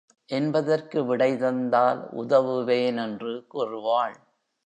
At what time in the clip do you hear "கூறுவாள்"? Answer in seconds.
3.47-4.17